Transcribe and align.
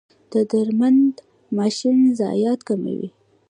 د 0.31 0.33
درمند 0.51 1.15
ماشین 1.57 1.97
ضایعات 2.19 2.59
کموي؟ 2.67 3.09